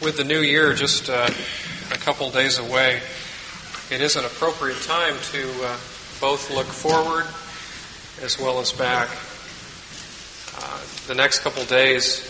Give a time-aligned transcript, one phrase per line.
[0.00, 1.28] With the new year just uh,
[1.90, 3.00] a couple days away,
[3.90, 5.76] it is an appropriate time to uh,
[6.20, 7.26] both look forward
[8.22, 9.08] as well as back.
[10.56, 12.22] Uh, the next couple days,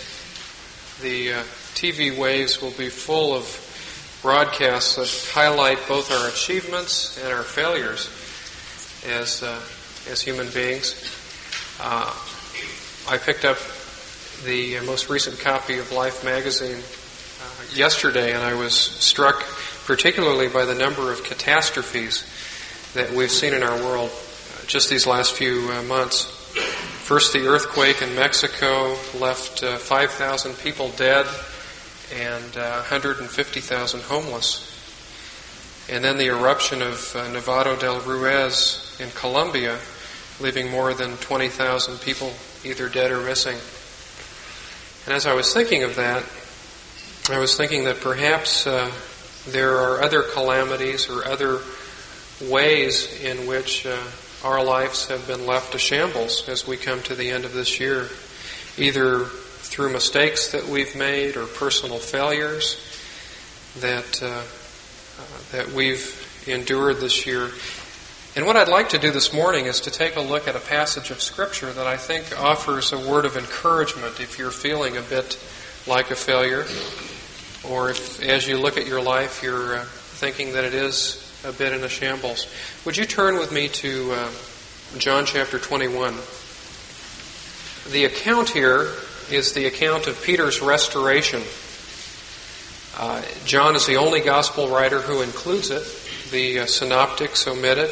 [1.03, 1.43] the uh,
[1.75, 3.45] TV waves will be full of
[4.23, 8.09] broadcasts that highlight both our achievements and our failures
[9.07, 9.61] as uh,
[10.11, 10.95] as human beings.
[11.83, 12.17] Uh,
[13.11, 13.59] I picked up
[14.47, 16.83] the most recent copy of Life magazine
[17.75, 19.45] yesterday, and I was struck
[19.87, 22.23] particularly by the number of catastrophes
[22.95, 26.25] that we've seen in our world uh, just these last few uh, months.
[27.05, 31.27] First, the earthquake in Mexico left uh, 5,000 people dead
[32.15, 34.65] and uh, 150,000 homeless.
[35.91, 39.79] And then the eruption of uh, Nevado del Ruiz in Colombia,
[40.39, 42.33] leaving more than 20,000 people
[42.63, 43.57] either dead or missing.
[45.07, 46.23] And as I was thinking of that,
[47.31, 48.91] I was thinking that perhaps uh,
[49.49, 51.61] there are other calamities or other
[52.41, 53.99] ways in which uh,
[54.43, 57.81] our lives have been left to shambles as we come to the end of this
[57.81, 58.09] year,
[58.79, 62.81] either through mistakes that we've made or personal failures
[63.81, 64.43] that uh,
[65.53, 67.51] that we've endured this year.
[68.37, 70.61] And what I'd like to do this morning is to take a look at a
[70.61, 75.03] passage of Scripture that I think offers a word of encouragement if you're feeling a
[75.03, 75.39] bit
[75.87, 76.65] like a failure
[77.65, 81.53] or if as you look at your life you're uh, thinking that it is a
[81.53, 82.47] bit in a shambles.
[82.85, 84.31] Would you turn with me to uh,
[84.99, 86.15] John chapter 21?
[87.93, 88.93] The account here
[89.31, 91.43] is the account of Peter's restoration.
[92.99, 95.85] Uh, John is the only gospel writer who includes it.
[96.33, 97.91] The uh, synoptics omit it.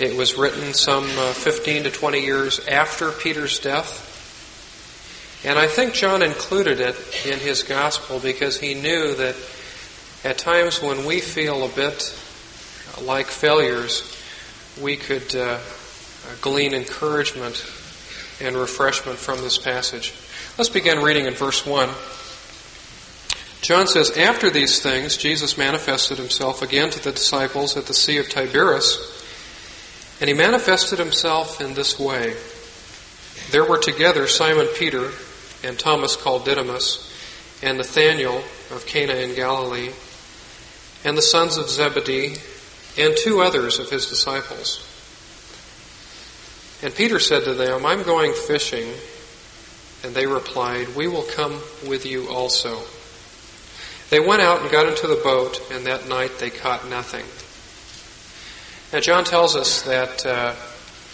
[0.00, 4.09] It was written some uh, 15 to 20 years after Peter's death.
[5.44, 6.96] And I think John included it
[7.26, 9.36] in his gospel because he knew that
[10.22, 12.14] at times when we feel a bit
[13.00, 14.16] like failures,
[14.80, 15.58] we could uh,
[16.42, 17.64] glean encouragement
[18.40, 20.12] and refreshment from this passage.
[20.58, 21.88] Let's begin reading in verse 1.
[23.62, 28.18] John says, After these things, Jesus manifested himself again to the disciples at the Sea
[28.18, 28.98] of Tiberias,
[30.20, 32.34] and he manifested himself in this way.
[33.50, 35.10] There were together Simon Peter,
[35.64, 37.06] and Thomas called Didymus,
[37.62, 39.90] and Nathanael of Cana in Galilee,
[41.04, 42.36] and the sons of Zebedee,
[42.98, 44.86] and two others of his disciples.
[46.82, 48.92] And Peter said to them, I'm going fishing.
[50.02, 52.80] And they replied, We will come with you also.
[54.08, 57.26] They went out and got into the boat, and that night they caught nothing.
[58.92, 60.54] Now, John tells us that uh,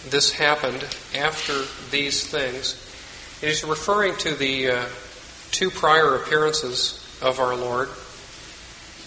[0.09, 2.86] this happened after these things
[3.41, 4.87] He's referring to the uh,
[5.51, 7.91] two prior appearances of our Lord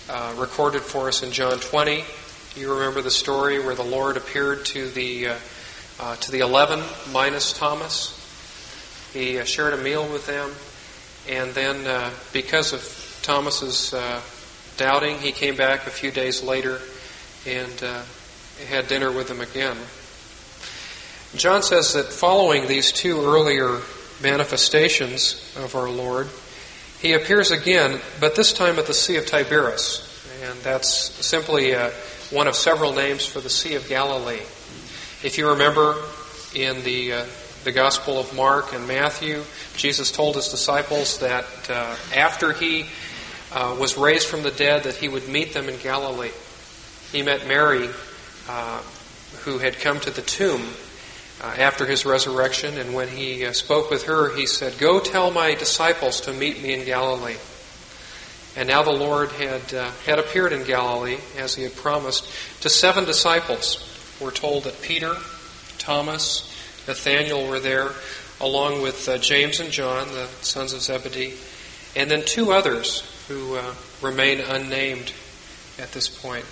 [0.08, 2.04] uh, recorded for us in John 20.
[2.56, 5.36] You remember the story where the Lord appeared to the uh,
[6.00, 6.80] uh to the eleven
[7.12, 8.14] minus Thomas.
[9.14, 10.52] He uh, shared a meal with them,
[11.28, 13.96] and then uh, because of Thomas's
[14.78, 16.80] doubting, he came back a few days later
[17.48, 18.06] and
[18.68, 19.78] had dinner with them again.
[21.36, 23.82] John says that following these two earlier
[24.22, 26.28] manifestations of our Lord,
[27.02, 30.06] he appears again, but this time at the Sea of Tiberias.
[30.44, 30.90] And that's
[31.26, 31.92] simply uh,
[32.30, 34.42] one of several names for the Sea of Galilee.
[35.24, 35.96] If you remember
[36.54, 37.26] in the, uh,
[37.64, 39.44] the Gospel of Mark and Matthew,
[39.76, 42.86] Jesus told his disciples that uh, after he
[43.54, 46.32] uh, was raised from the dead, that he would meet them in Galilee.
[47.12, 47.90] He met Mary,
[48.48, 48.82] uh,
[49.42, 50.62] who had come to the tomb
[51.42, 55.56] after his resurrection, and when he uh, spoke with her, he said, Go tell my
[55.56, 57.38] disciples to meet me in Galilee.
[58.56, 62.30] And now the Lord had, uh, had appeared in Galilee, as he had promised,
[62.62, 63.86] to seven disciples.
[64.20, 65.16] We're told that Peter,
[65.78, 66.46] Thomas,
[66.88, 67.92] Nathanael were there,
[68.42, 71.36] along with uh, James and John, the sons of Zebedee,
[71.96, 75.14] and then two others who uh, remain unnamed
[75.78, 76.46] at this point.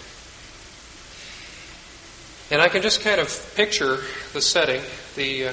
[2.50, 4.00] And I can just kind of picture
[4.32, 4.82] the setting.
[5.16, 5.52] The uh,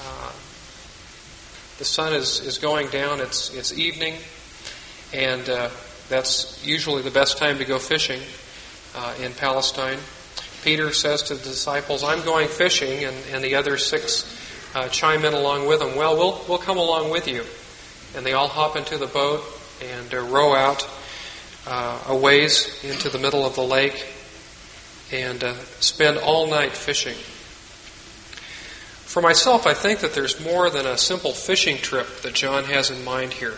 [0.00, 0.32] uh,
[1.78, 3.20] the sun is, is going down.
[3.20, 4.16] It's it's evening,
[5.12, 5.70] and uh,
[6.08, 8.20] that's usually the best time to go fishing
[8.96, 9.98] uh, in Palestine.
[10.64, 14.26] Peter says to the disciples, "I'm going fishing," and, and the other six
[14.74, 15.94] uh, chime in along with him.
[15.94, 17.44] Well, we'll we'll come along with you,
[18.16, 19.40] and they all hop into the boat
[19.80, 20.84] and row out
[22.08, 24.04] a ways into the middle of the lake
[25.12, 27.16] and uh, spend all night fishing.
[29.14, 32.90] For myself, I think that there's more than a simple fishing trip that John has
[32.90, 33.54] in mind here.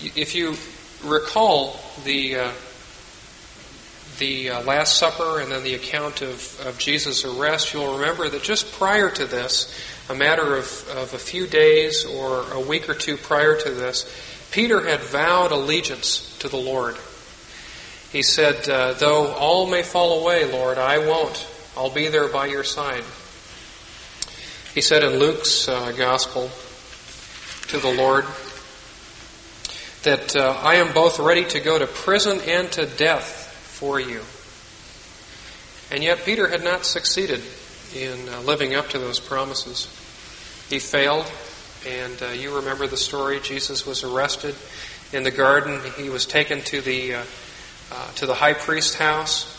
[0.00, 0.56] if you
[1.02, 2.52] recall the uh,
[4.18, 8.42] the uh, Last Supper and then the account of, of Jesus' arrest, you'll remember that
[8.42, 9.74] just prior to this,
[10.10, 14.04] a matter of, of a few days or a week or two prior to this,
[14.50, 16.96] Peter had vowed allegiance to the Lord.
[18.12, 21.46] He said, uh, Though all may fall away, Lord, I won't.
[21.76, 23.04] I'll be there by your side.
[24.74, 26.50] He said in Luke's uh, Gospel
[27.68, 28.24] to the Lord
[30.02, 34.22] that uh, I am both ready to go to prison and to death for you.
[35.92, 37.42] And yet, Peter had not succeeded
[37.94, 39.86] in uh, living up to those promises.
[40.68, 41.30] He failed,
[41.86, 43.40] and uh, you remember the story.
[43.40, 44.54] Jesus was arrested
[45.12, 45.80] in the garden.
[45.96, 47.14] He was taken to the
[47.90, 49.56] uh, uh to the high priest's house.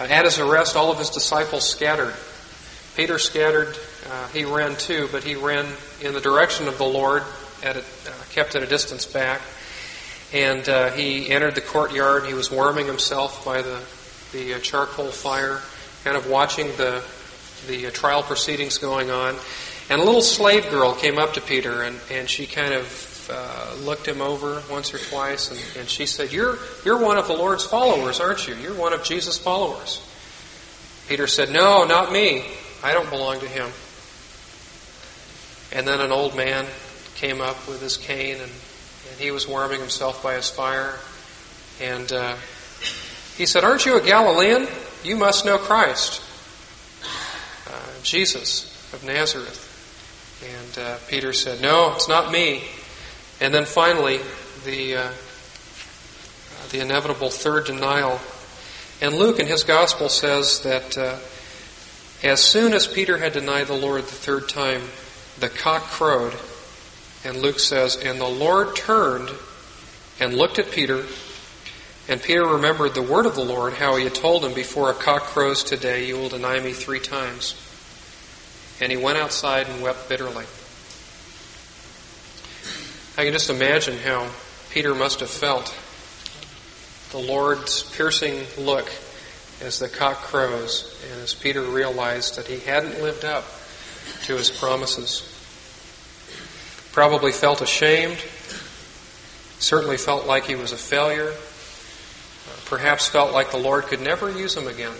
[0.00, 2.14] Uh, at his arrest, all of his disciples scattered.
[2.96, 3.76] Peter scattered.
[4.10, 5.66] Uh, he ran too, but he ran
[6.00, 7.22] in the direction of the Lord,
[7.62, 7.84] at a,
[8.30, 9.40] kept at a distance back.
[10.32, 12.26] And uh, he entered the courtyard.
[12.26, 13.82] He was warming himself by the,
[14.32, 15.60] the uh, charcoal fire,
[16.04, 17.04] kind of watching the,
[17.66, 19.36] the uh, trial proceedings going on.
[19.90, 22.86] And a little slave girl came up to Peter, and, and she kind of
[23.30, 27.26] uh, looked him over once or twice, and, and she said, you're, you're one of
[27.26, 28.54] the Lord's followers, aren't you?
[28.56, 30.06] You're one of Jesus' followers.
[31.08, 32.44] Peter said, No, not me.
[32.82, 33.68] I don't belong to him.
[35.72, 36.66] And then an old man
[37.16, 38.50] came up with his cane and
[39.10, 40.98] and he was warming himself by his fire.
[41.80, 42.36] And uh,
[43.36, 44.66] he said, Aren't you a Galilean?
[45.04, 46.22] You must know Christ,
[47.68, 49.68] uh, Jesus of Nazareth.
[50.42, 52.62] And uh, Peter said, No, it's not me.
[53.42, 54.20] And then finally,
[54.64, 55.12] the, uh,
[56.70, 58.20] the inevitable third denial.
[59.00, 61.18] And Luke in his gospel says that uh,
[62.22, 64.82] as soon as Peter had denied the Lord the third time,
[65.40, 66.34] the cock crowed
[67.24, 69.28] and Luke says, And the Lord turned
[70.20, 71.04] and looked at Peter,
[72.08, 74.94] and Peter remembered the word of the Lord, how he had told him, Before a
[74.94, 77.56] cock crows today, you will deny me three times.
[78.80, 80.44] And he went outside and wept bitterly.
[83.14, 84.26] I can just imagine how
[84.70, 85.74] Peter must have felt
[87.10, 88.90] the Lord's piercing look
[89.60, 93.44] as the cock crows, and as Peter realized that he hadn't lived up
[94.22, 95.28] to his promises.
[96.92, 98.16] Probably felt ashamed,
[99.58, 101.34] certainly felt like he was a failure,
[102.64, 104.94] perhaps felt like the Lord could never use him again.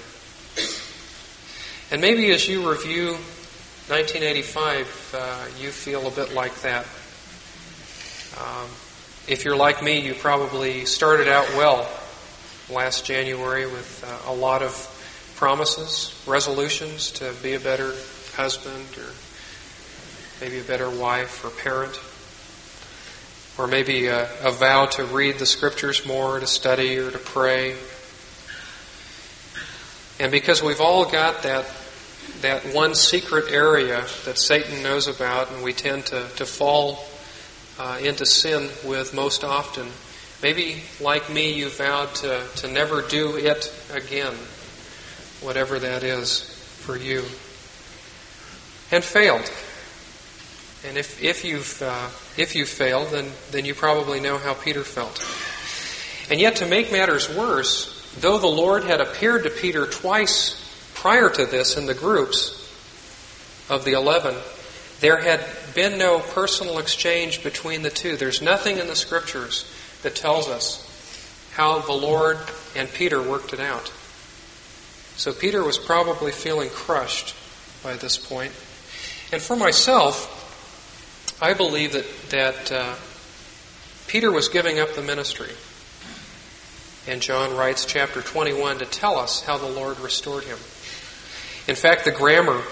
[1.91, 3.13] And maybe as you review
[3.89, 6.85] 1985, uh, you feel a bit like that.
[8.39, 8.69] Um,
[9.29, 11.89] if you're like me, you probably started out well
[12.71, 14.73] last January with uh, a lot of
[15.37, 17.93] promises, resolutions to be a better
[18.35, 19.11] husband or
[20.41, 22.01] maybe a better wife or parent,
[23.59, 27.77] or maybe a, a vow to read the scriptures more, to study or to pray.
[30.19, 31.67] And because we've all got that
[32.41, 37.05] that one secret area that Satan knows about and we tend to, to fall
[37.83, 39.89] uh, into sin with most often.
[40.41, 44.35] Maybe, like me, you vowed to, to never do it again,
[45.41, 46.43] whatever that is
[46.79, 47.25] for you,
[48.93, 49.51] and failed.
[50.87, 54.85] And if, if, you've, uh, if you've failed, then, then you probably know how Peter
[54.85, 55.19] felt.
[56.31, 60.57] And yet, to make matters worse, though the Lord had appeared to Peter twice
[60.95, 62.59] prior to this in the groups
[63.69, 64.37] of the eleven,
[65.03, 65.45] there had
[65.75, 68.17] been no personal exchange between the two.
[68.17, 69.69] There's nothing in the scriptures
[70.03, 70.89] that tells us
[71.55, 72.39] how the Lord
[72.77, 73.93] and Peter worked it out.
[75.17, 77.35] So Peter was probably feeling crushed
[77.83, 78.53] by this point.
[79.33, 80.39] And for myself,
[81.43, 82.95] I believe that, that uh,
[84.07, 85.51] Peter was giving up the ministry.
[87.09, 90.59] And John writes chapter 21 to tell us how the Lord restored him.
[91.67, 92.63] In fact, the grammar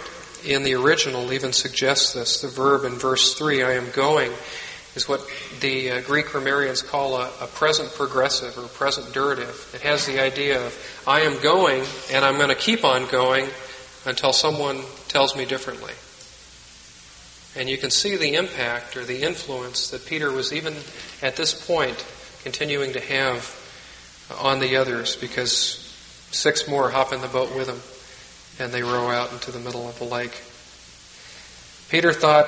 [0.44, 2.40] in the original even suggests this.
[2.40, 4.32] The verb in verse 3, I am going,
[4.94, 5.20] is what
[5.61, 9.75] the uh, Greek grammarians call a, a, present progressive or present durative.
[9.75, 13.49] It has the idea of, I am going and I'm going to keep on going
[14.04, 15.92] until someone tells me differently.
[17.56, 20.75] And you can see the impact or the influence that Peter was even
[21.23, 22.04] at this point
[22.42, 23.56] continuing to have
[24.40, 25.87] on the others because
[26.30, 27.80] six more hop in the boat with him
[28.59, 30.42] and they row out into the middle of the lake.
[31.88, 32.47] Peter thought,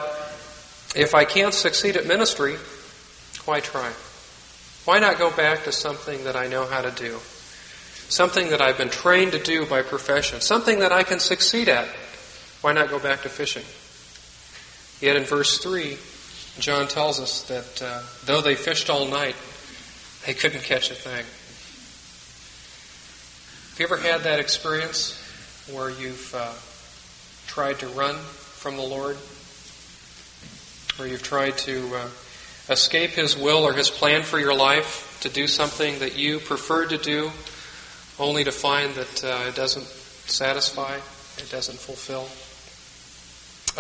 [0.95, 2.57] if I can't succeed at ministry,
[3.45, 3.91] why try?
[4.85, 7.19] Why not go back to something that I know how to do?
[8.09, 10.41] Something that I've been trained to do by profession.
[10.41, 11.89] Something that I can succeed at.
[12.61, 13.65] Why not go back to fishing?
[15.01, 15.97] Yet in verse 3,
[16.61, 19.35] John tells us that uh, though they fished all night,
[20.27, 21.25] they couldn't catch a thing.
[23.71, 25.19] Have you ever had that experience
[25.71, 26.53] where you've uh,
[27.47, 29.17] tried to run from the Lord?
[30.97, 32.09] Where you've tried to uh,
[32.69, 36.87] escape His will or His plan for your life, to do something that you prefer
[36.87, 37.31] to do,
[38.19, 40.97] only to find that uh, it doesn't satisfy,
[41.39, 42.29] it doesn't fulfill?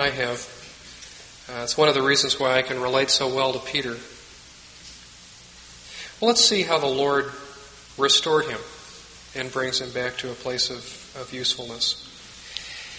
[0.00, 0.38] I have.
[1.50, 3.96] Uh, it's one of the reasons why I can relate so well to Peter.
[6.20, 7.30] Well, let's see how the Lord
[7.98, 8.60] restored him
[9.34, 12.08] and brings him back to a place of, of usefulness.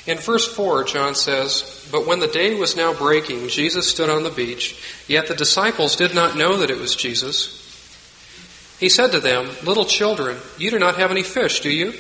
[0.05, 4.23] In verse 4, John says, But when the day was now breaking, Jesus stood on
[4.23, 7.59] the beach, yet the disciples did not know that it was Jesus.
[8.79, 11.93] He said to them, Little children, you do not have any fish, do you?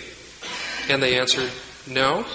[0.89, 1.49] And they answered,
[1.87, 2.25] No.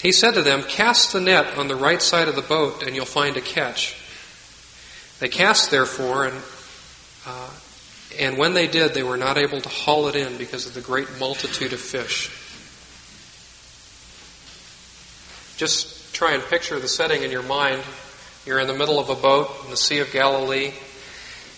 [0.00, 2.96] He said to them, Cast the net on the right side of the boat, and
[2.96, 3.94] you'll find a catch.
[5.20, 6.42] They cast, therefore, and
[8.18, 10.80] and when they did, they were not able to haul it in because of the
[10.80, 12.30] great multitude of fish.
[15.56, 17.82] Just try and picture the setting in your mind.
[18.44, 20.72] You're in the middle of a boat in the Sea of Galilee,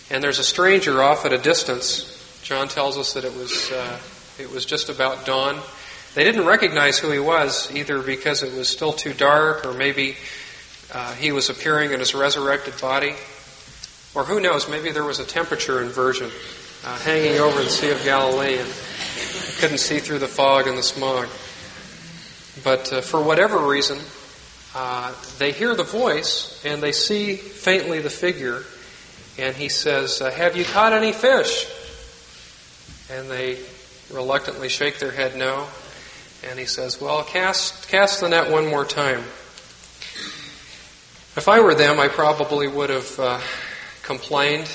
[0.09, 2.11] and there's a stranger off at a distance.
[2.43, 3.99] John tells us that it was uh,
[4.37, 5.59] it was just about dawn.
[6.13, 10.15] They didn't recognize who he was either because it was still too dark, or maybe
[10.93, 13.15] uh, he was appearing in his resurrected body.
[14.15, 16.31] Or who knows, maybe there was a temperature inversion
[16.85, 18.69] uh, hanging over the Sea of Galilee and
[19.59, 21.27] couldn't see through the fog and the smog.
[22.63, 23.99] But uh, for whatever reason,
[24.73, 28.63] uh, they hear the voice and they see faintly the figure.
[29.37, 31.67] And he says, uh, Have you caught any fish?
[33.11, 33.59] And they
[34.11, 35.67] reluctantly shake their head no.
[36.49, 39.19] And he says, Well, cast, cast the net one more time.
[41.37, 43.41] If I were them, I probably would have uh,
[44.05, 44.69] complained.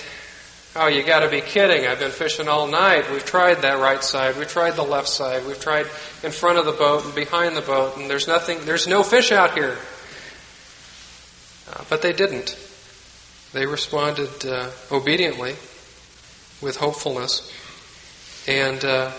[0.76, 1.86] Oh, you got to be kidding.
[1.86, 3.10] I've been fishing all night.
[3.10, 4.36] We've tried that right side.
[4.36, 5.44] We've tried the left side.
[5.46, 5.86] We've tried
[6.22, 9.32] in front of the boat and behind the boat, and there's nothing, there's no fish
[9.32, 9.76] out here.
[11.72, 12.56] Uh, but they didn't.
[13.52, 15.56] They responded uh, obediently
[16.60, 17.52] with hopefulness.
[18.46, 19.10] And, uh,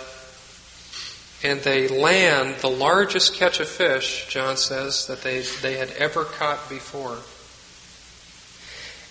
[1.43, 6.23] and they land the largest catch of fish, John says, that they, they had ever
[6.23, 7.17] caught before.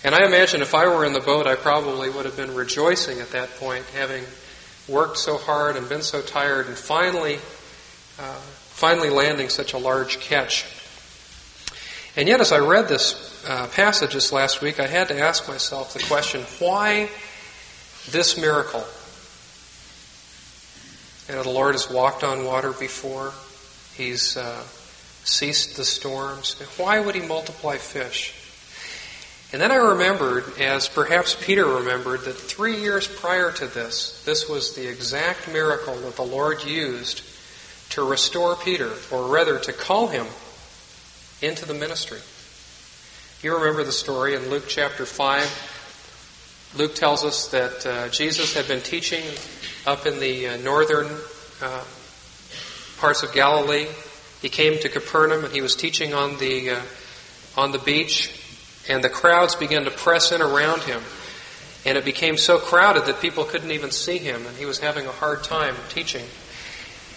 [0.03, 3.19] And I imagine if I were in the boat, I probably would have been rejoicing
[3.19, 4.23] at that point, having
[4.87, 7.35] worked so hard and been so tired, and finally,
[8.19, 8.39] uh,
[8.69, 10.65] finally landing such a large catch.
[12.15, 15.47] And yet, as I read this uh, passage this last week, I had to ask
[15.47, 17.07] myself the question: Why
[18.09, 18.83] this miracle?
[21.29, 23.33] You know, the Lord has walked on water before;
[23.93, 24.63] He's uh,
[25.23, 26.59] ceased the storms.
[26.77, 28.40] Why would He multiply fish?
[29.53, 34.47] And then I remembered, as perhaps Peter remembered, that three years prior to this, this
[34.47, 37.21] was the exact miracle that the Lord used
[37.89, 40.25] to restore Peter, or rather to call him
[41.41, 42.19] into the ministry.
[43.43, 46.73] You remember the story in Luke chapter 5.
[46.77, 49.25] Luke tells us that uh, Jesus had been teaching
[49.85, 51.07] up in the uh, northern
[51.61, 51.83] uh,
[52.99, 53.87] parts of Galilee.
[54.41, 56.81] He came to Capernaum and he was teaching on the uh,
[57.57, 58.40] on the beach
[58.89, 61.01] and the crowds began to press in around him.
[61.85, 65.07] And it became so crowded that people couldn't even see him, and he was having
[65.07, 66.25] a hard time teaching.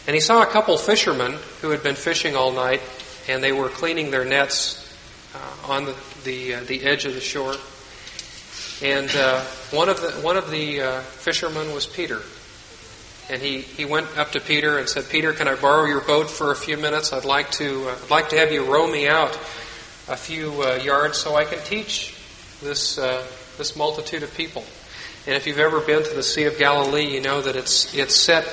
[0.06, 2.80] And he saw a couple fishermen who had been fishing all night,
[3.28, 4.80] and they were cleaning their nets
[5.34, 5.94] uh, on the
[6.24, 7.54] the, uh, the edge of the shore.
[8.82, 9.40] And uh,
[9.70, 12.20] one of the one of the uh, fishermen was Peter.
[13.30, 16.28] And he, he went up to Peter and said, "Peter, can I borrow your boat
[16.28, 17.12] for a few minutes?
[17.12, 19.38] I'd like to uh, I'd like to have you row me out
[20.08, 22.14] a few uh, yards so I can teach
[22.62, 24.64] this uh, this multitude of people.
[25.26, 28.14] And if you've ever been to the Sea of Galilee, you know that it's it's
[28.14, 28.46] set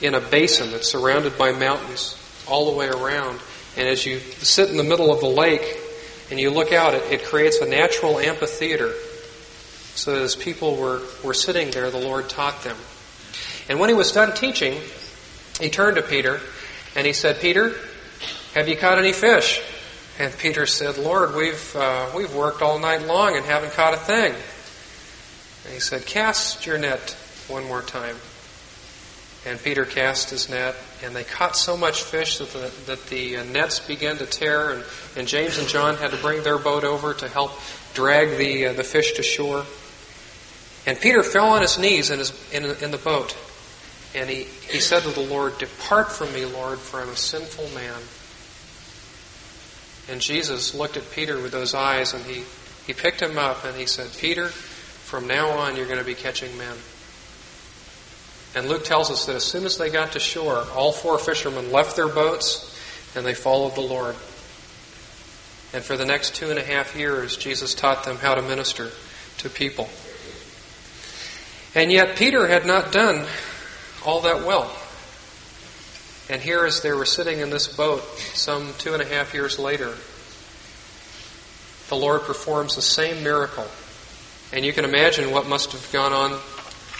[0.00, 2.16] in a basin that's surrounded by mountains
[2.48, 3.40] all the way around.
[3.76, 5.78] And as you sit in the middle of the lake
[6.30, 8.92] and you look out, it, it creates a natural amphitheater.
[9.94, 12.76] So as people were, were sitting there, the Lord taught them.
[13.68, 14.80] And when he was done teaching,
[15.60, 16.40] he turned to Peter
[16.96, 17.74] and he said, Peter,
[18.54, 19.60] have you caught any fish?
[20.18, 23.98] And Peter said, Lord, we've, uh, we've worked all night long and haven't caught a
[23.98, 24.32] thing.
[25.64, 27.16] And he said, Cast your net
[27.48, 28.16] one more time.
[29.46, 33.38] And Peter cast his net, and they caught so much fish that the, that the
[33.38, 34.84] uh, nets began to tear, and,
[35.16, 37.52] and James and John had to bring their boat over to help
[37.92, 39.66] drag the, uh, the fish to shore.
[40.86, 43.36] And Peter fell on his knees in, his, in, in the boat,
[44.14, 47.68] and he, he said to the Lord, Depart from me, Lord, for I'm a sinful
[47.74, 48.00] man.
[50.08, 52.44] And Jesus looked at Peter with those eyes and he,
[52.86, 56.14] He picked him up and he said, Peter, from now on you're going to be
[56.14, 56.76] catching men.
[58.54, 61.72] And Luke tells us that as soon as they got to shore, all four fishermen
[61.72, 62.70] left their boats
[63.16, 64.14] and they followed the Lord.
[65.72, 68.90] And for the next two and a half years, Jesus taught them how to minister
[69.38, 69.88] to people.
[71.74, 73.26] And yet, Peter had not done
[74.06, 74.70] all that well.
[76.30, 78.02] And here, as they were sitting in this boat
[78.32, 79.94] some two and a half years later,
[81.88, 83.66] the Lord performs the same miracle.
[84.52, 86.40] And you can imagine what must have gone on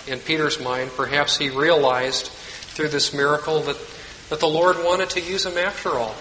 [0.07, 0.91] in Peter's mind.
[0.95, 3.77] Perhaps he realized through this miracle that,
[4.29, 6.15] that the Lord wanted to use him after all,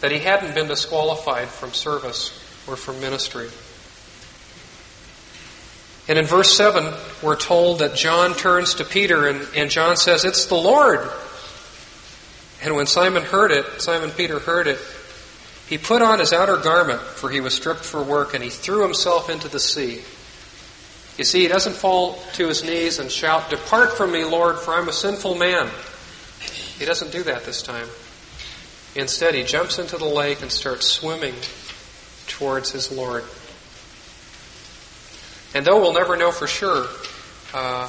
[0.00, 2.30] that he hadn't been disqualified from service
[2.66, 3.48] or from ministry.
[6.08, 10.24] And in verse 7, we're told that John turns to Peter and, and John says,
[10.24, 11.08] It's the Lord.
[12.66, 14.80] And when Simon heard it, Simon Peter heard it,
[15.68, 18.82] he put on his outer garment, for he was stripped for work, and he threw
[18.82, 20.02] himself into the sea.
[21.16, 24.74] You see, he doesn't fall to his knees and shout, Depart from me, Lord, for
[24.74, 25.70] I'm a sinful man.
[26.76, 27.86] He doesn't do that this time.
[28.96, 31.34] Instead, he jumps into the lake and starts swimming
[32.26, 33.22] towards his Lord.
[35.54, 36.88] And though we'll never know for sure,
[37.54, 37.88] uh,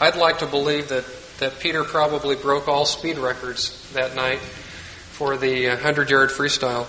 [0.00, 1.04] I'd like to believe that,
[1.38, 6.86] that Peter probably broke all speed records that night for the 100 yard freestyle.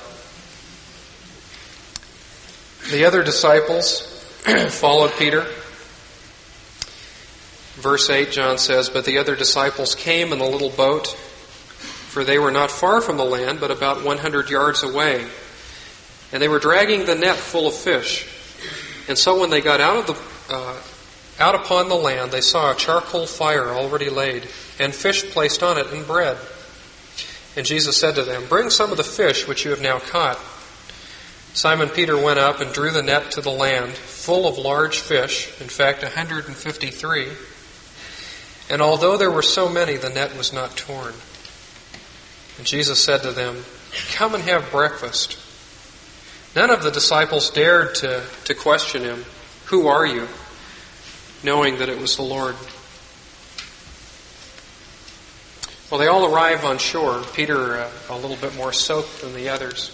[2.92, 4.02] The other disciples
[4.70, 5.46] followed Peter.
[7.76, 12.40] Verse 8, John says, But the other disciples came in the little boat, for they
[12.40, 15.28] were not far from the land, but about 100 yards away.
[16.32, 18.26] And they were dragging the net full of fish.
[19.08, 20.76] And so when they got out of the uh,
[21.40, 24.48] out upon the land, they saw a charcoal fire already laid,
[24.80, 26.38] and fish placed on it, and bread.
[27.56, 30.40] And Jesus said to them, Bring some of the fish which you have now caught.
[31.54, 35.50] Simon Peter went up and drew the net to the land, full of large fish,
[35.60, 37.28] in fact, 153.
[38.70, 41.14] And although there were so many, the net was not torn.
[42.58, 43.64] And Jesus said to them,
[44.12, 45.40] Come and have breakfast.
[46.56, 49.26] None of the disciples dared to, to question him,
[49.66, 50.28] Who are you?
[51.44, 52.56] Knowing that it was the Lord.
[55.90, 59.50] Well, they all arrive on shore, Peter uh, a little bit more soaked than the
[59.50, 59.94] others.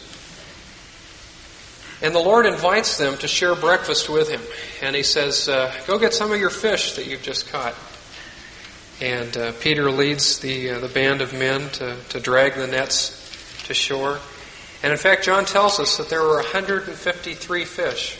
[2.01, 4.41] And the Lord invites them to share breakfast with him.
[4.81, 7.75] And he says, uh, Go get some of your fish that you've just caught.
[8.99, 13.19] And uh, Peter leads the, uh, the band of men to, to drag the nets
[13.67, 14.19] to shore.
[14.81, 18.19] And in fact, John tells us that there were 153 fish.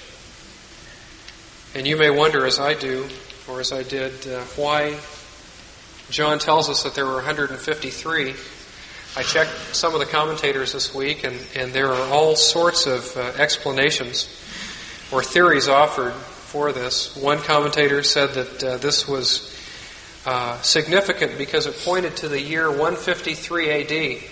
[1.75, 3.07] And you may wonder, as I do,
[3.49, 4.95] or as I did, uh, why
[6.11, 8.35] John tells us that there were 153.
[9.15, 13.17] I checked some of the commentators this week, and, and there are all sorts of
[13.17, 14.27] uh, explanations
[15.11, 17.15] or theories offered for this.
[17.15, 19.51] One commentator said that uh, this was
[20.27, 24.23] uh, significant because it pointed to the year 153 AD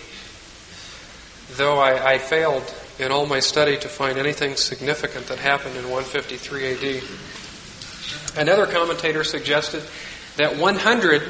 [1.53, 2.63] though I, I, failed
[3.01, 7.03] in all my study to find anything significant that happened in 153 AD.
[8.37, 9.83] Another commentator suggested
[10.37, 11.23] that 100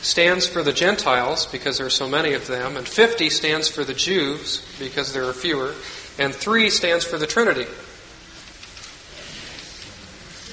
[0.00, 3.84] stands for the Gentiles because there are so many of them, and 50 stands for
[3.84, 5.74] the Jews because there are fewer,
[6.18, 7.66] and 3 stands for the Trinity.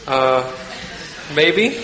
[0.07, 0.55] Uh,
[1.35, 1.83] maybe,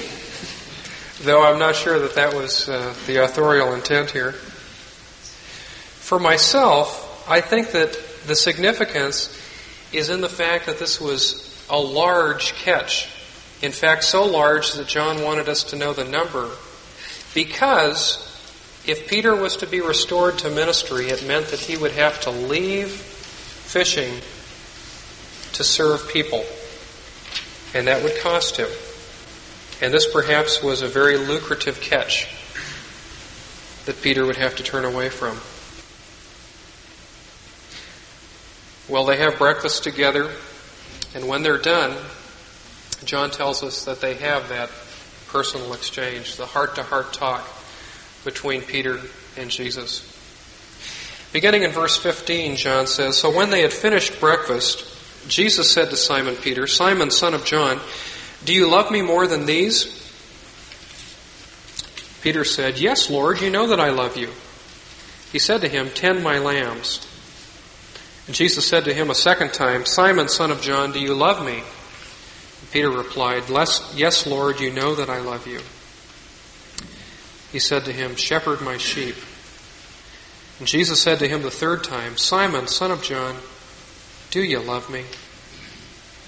[1.24, 4.32] though I'm not sure that that was uh, the authorial intent here.
[4.32, 9.36] For myself, I think that the significance
[9.94, 13.10] is in the fact that this was a large catch.
[13.62, 16.50] In fact, so large that John wanted us to know the number.
[17.34, 18.22] Because
[18.86, 22.32] if Peter was to be restored to ministry, it meant that he would have to
[22.32, 24.22] leave fishing
[25.54, 26.44] to serve people.
[27.74, 28.70] And that would cost him.
[29.82, 32.28] And this perhaps was a very lucrative catch
[33.86, 35.40] that Peter would have to turn away from.
[38.88, 40.32] Well, they have breakfast together,
[41.15, 41.98] and when they're done,
[43.04, 44.69] John tells us that they have that
[45.28, 47.48] personal exchange, the heart to heart talk
[48.24, 49.00] between Peter
[49.38, 50.12] and Jesus.
[51.34, 54.86] Beginning in verse 15, John says So when they had finished breakfast,
[55.28, 57.80] Jesus said to Simon Peter, Simon, son of John,
[58.45, 59.86] do you love me more than these?
[62.21, 64.30] Peter said, Yes, Lord, you know that I love you.
[65.32, 67.06] He said to him, Tend my lambs.
[68.28, 71.46] And Jesus said to him a second time, Simon, son of John, do you love
[71.46, 71.58] me?
[71.58, 73.44] And Peter replied,
[73.96, 75.60] Yes, Lord, you know that I love you.
[77.52, 79.16] He said to him, Shepherd my sheep.
[80.60, 83.36] And Jesus said to him the third time, Simon, son of John,
[84.32, 85.04] do you love me?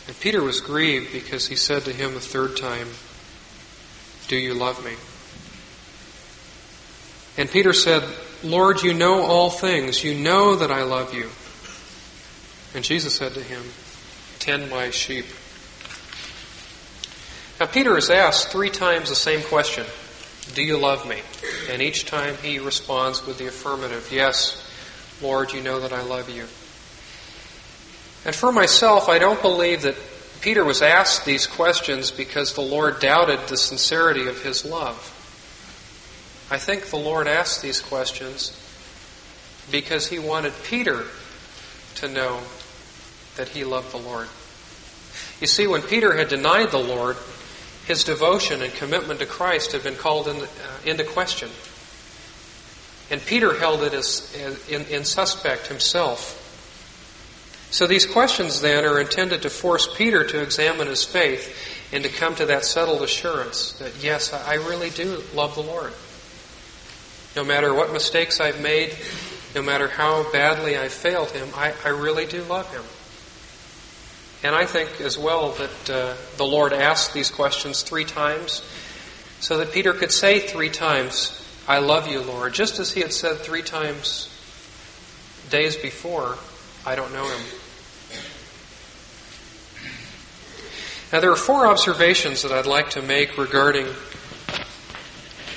[0.07, 2.87] And Peter was grieved because he said to him the third time,
[4.27, 4.93] Do you love me?
[7.37, 8.03] And Peter said,
[8.43, 10.03] Lord, you know all things.
[10.03, 11.29] You know that I love you.
[12.77, 13.63] And Jesus said to him,
[14.37, 15.25] Tend my sheep.
[17.59, 19.83] Now, Peter is asked three times the same question
[20.53, 21.19] Do you love me?
[21.71, 24.63] And each time he responds with the affirmative Yes,
[25.23, 26.43] Lord, you know that I love you.
[28.27, 29.95] And for myself, I don't believe that
[30.41, 34.97] Peter was asked these questions because the Lord doubted the sincerity of his love.
[36.51, 38.51] I think the Lord asked these questions
[39.71, 41.05] because he wanted Peter
[41.95, 42.41] to know
[43.37, 44.27] that he loved the Lord.
[45.39, 47.15] You see, when Peter had denied the Lord,
[47.85, 50.47] his devotion and commitment to Christ had been called in, uh,
[50.85, 51.49] into question.
[53.09, 56.43] And Peter held it as, as in, in suspect himself.
[57.71, 61.55] So these questions then are intended to force Peter to examine his faith
[61.93, 65.93] and to come to that settled assurance that, yes, I really do love the Lord.
[67.35, 68.95] No matter what mistakes I've made,
[69.55, 72.83] no matter how badly I failed him, I, I really do love him.
[74.43, 78.61] And I think as well that uh, the Lord asked these questions three times
[79.39, 83.13] so that Peter could say three times, I love you, Lord, just as he had
[83.13, 84.29] said three times
[85.49, 86.37] days before,
[86.85, 87.41] I don't know him.
[91.11, 93.87] Now there are four observations that I'd like to make regarding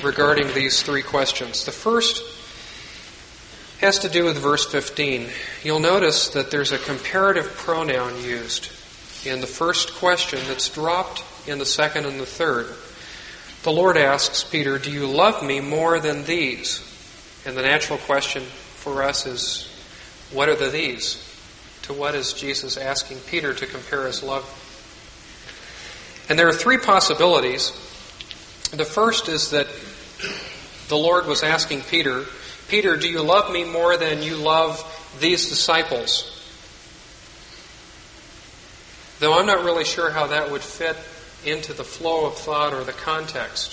[0.02, 1.64] regarding these three questions.
[1.64, 2.22] The first
[3.80, 5.28] has to do with verse 15.
[5.64, 8.70] You'll notice that there's a comparative pronoun used
[9.24, 12.66] in the first question that's dropped in the second and the third.
[13.62, 16.86] The Lord asks Peter, Do you love me more than these?
[17.46, 19.66] And the natural question for us is,
[20.30, 21.26] What are the these?
[21.82, 24.44] To what is Jesus asking Peter to compare his love?
[26.28, 27.70] And there are three possibilities.
[28.72, 29.68] The first is that
[30.88, 32.26] the Lord was asking Peter,
[32.70, 34.80] Peter, do you love me more than you love
[35.18, 36.24] these disciples?
[39.18, 40.96] Though I'm not really sure how that would fit
[41.44, 43.72] into the flow of thought or the context.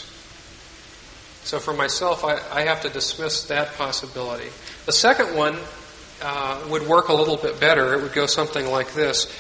[1.46, 4.50] So for myself, I, I have to dismiss that possibility.
[4.88, 5.58] The second one
[6.24, 7.94] uh, would work a little bit better.
[7.94, 9.32] It would go something like this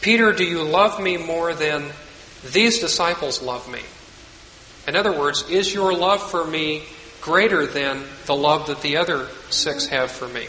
[0.00, 1.92] Peter, do you love me more than
[2.52, 3.80] these disciples love me?
[4.88, 6.82] In other words, is your love for me
[7.24, 10.46] greater than the love that the other six have for me?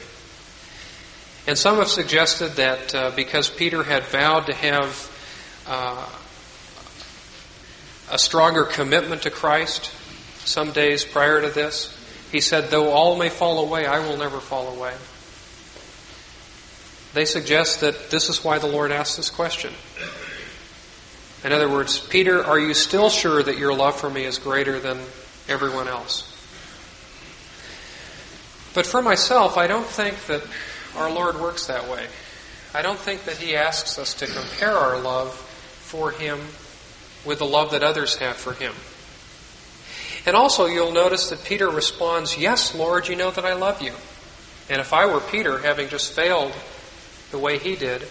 [1.48, 6.10] And some have suggested that uh, because Peter had vowed to have uh,
[8.12, 9.90] a stronger commitment to Christ
[10.44, 11.98] some days prior to this,
[12.32, 14.94] he said, Though all may fall away, I will never fall away.
[17.14, 19.72] They suggest that this is why the Lord asked this question.
[21.46, 24.80] In other words, Peter, are you still sure that your love for me is greater
[24.80, 25.00] than
[25.48, 26.35] everyone else?
[28.76, 30.44] But for myself, I don't think that
[30.96, 32.06] our Lord works that way.
[32.74, 36.40] I don't think that He asks us to compare our love for Him
[37.26, 38.74] with the love that others have for Him.
[40.26, 43.94] And also, you'll notice that Peter responds, Yes, Lord, you know that I love you.
[44.70, 46.52] And if I were Peter, having just failed
[47.32, 48.06] the way he did,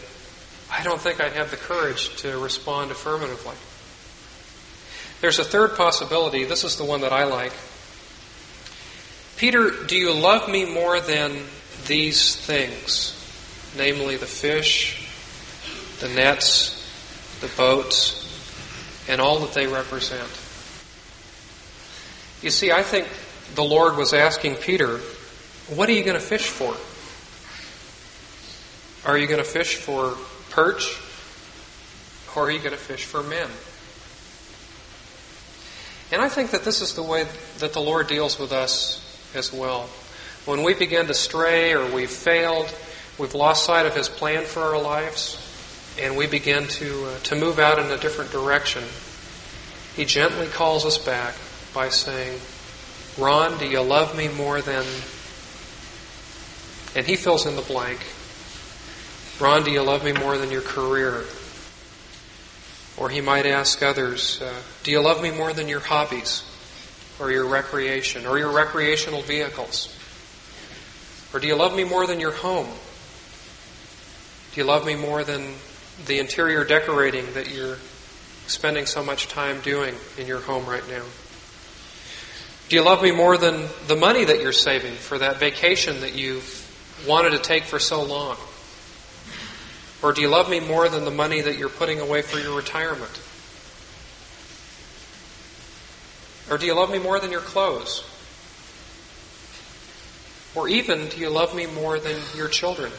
[0.70, 3.54] I don't think I'd have the courage to respond affirmatively.
[5.20, 6.44] There's a third possibility.
[6.44, 7.52] This is the one that I like.
[9.36, 11.42] Peter, do you love me more than
[11.86, 13.10] these things?
[13.76, 15.08] Namely, the fish,
[16.00, 16.80] the nets,
[17.40, 18.20] the boats,
[19.08, 20.28] and all that they represent.
[22.42, 23.08] You see, I think
[23.54, 24.98] the Lord was asking Peter,
[25.68, 26.76] what are you going to fish for?
[29.10, 30.16] Are you going to fish for
[30.50, 31.00] perch?
[32.36, 33.48] Or are you going to fish for men?
[36.12, 37.26] And I think that this is the way
[37.58, 39.03] that the Lord deals with us
[39.34, 39.88] as well.
[40.44, 42.74] When we begin to stray or we've failed,
[43.18, 45.40] we've lost sight of His plan for our lives,
[46.00, 48.84] and we begin to, uh, to move out in a different direction,
[49.96, 51.34] He gently calls us back
[51.72, 52.38] by saying,
[53.18, 54.84] Ron, do you love me more than.
[56.96, 58.00] And He fills in the blank.
[59.40, 61.24] Ron, do you love me more than your career?
[62.96, 66.44] Or he might ask others, uh, Do you love me more than your hobbies
[67.20, 69.94] or your recreation or your recreational vehicles?
[71.32, 72.68] Or do you love me more than your home?
[74.52, 75.54] Do you love me more than
[76.06, 77.78] the interior decorating that you're
[78.46, 81.02] spending so much time doing in your home right now?
[82.68, 86.14] Do you love me more than the money that you're saving for that vacation that
[86.14, 86.60] you've
[87.06, 88.36] wanted to take for so long?
[90.02, 92.56] Or do you love me more than the money that you're putting away for your
[92.56, 93.20] retirement?
[96.50, 98.04] Or do you love me more than your clothes?
[100.54, 102.92] Or even, do you love me more than your children?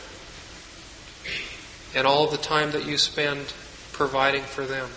[1.95, 3.53] And all the time that you spend
[3.93, 4.89] providing for them?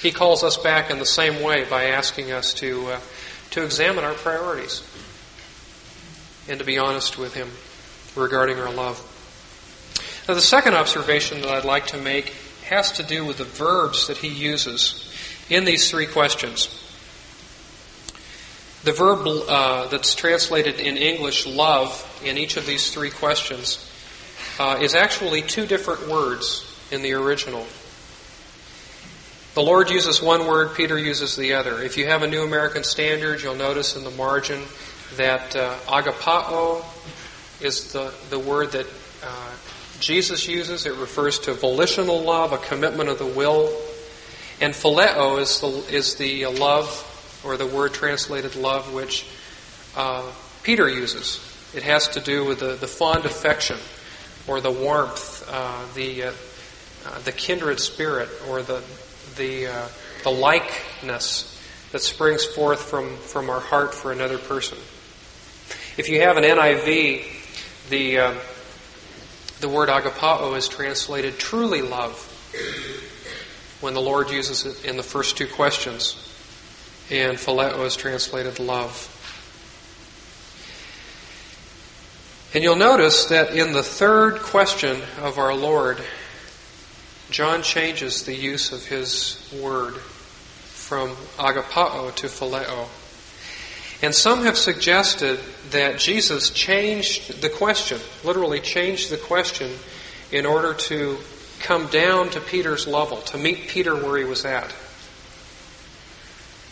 [0.00, 3.00] He calls us back in the same way by asking us to, uh,
[3.50, 4.82] to examine our priorities
[6.48, 7.48] and to be honest with Him
[8.16, 8.98] regarding our love.
[10.26, 12.34] Now, the second observation that I'd like to make
[12.72, 15.12] has to do with the verbs that He uses
[15.50, 16.78] in these three questions.
[18.84, 21.90] The verb uh, that's translated in English, love,
[22.24, 23.88] in each of these three questions
[24.58, 27.66] uh, is actually two different words in the original.
[29.54, 31.82] The Lord uses one word, Peter uses the other.
[31.82, 34.62] If you have a New American Standard, you'll notice in the margin
[35.16, 36.82] that uh, agapao
[37.60, 38.86] is the, the word that
[39.22, 39.50] uh,
[40.02, 40.84] Jesus uses.
[40.84, 43.72] It refers to volitional love, a commitment of the will.
[44.60, 49.24] And phileo is the, is the love, or the word translated love, which
[49.96, 50.28] uh,
[50.64, 51.38] Peter uses.
[51.72, 53.78] It has to do with the, the fond affection,
[54.48, 56.32] or the warmth, uh, the, uh,
[57.06, 58.82] uh, the kindred spirit, or the,
[59.36, 59.88] the, uh,
[60.24, 61.48] the likeness
[61.92, 64.78] that springs forth from, from our heart for another person.
[65.96, 68.34] If you have an NIV, the, uh,
[69.62, 72.18] the word agapao is translated truly love
[73.80, 76.16] when the Lord uses it in the first two questions,
[77.10, 79.08] and phileo is translated love.
[82.52, 86.02] And you'll notice that in the third question of our Lord,
[87.30, 92.88] John changes the use of his word from agapao to phileo.
[94.02, 95.38] And some have suggested
[95.70, 99.70] that Jesus changed the question, literally changed the question,
[100.32, 101.18] in order to
[101.60, 104.74] come down to Peter's level, to meet Peter where he was at.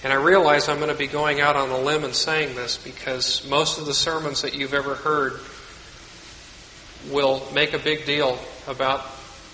[0.03, 2.79] And I realize I'm going to be going out on a limb and saying this
[2.79, 5.39] because most of the sermons that you've ever heard
[7.11, 9.07] will make a big deal about